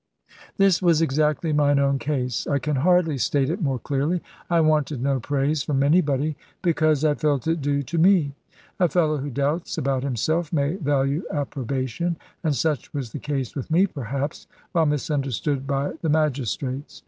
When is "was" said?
0.81-0.99, 12.95-13.11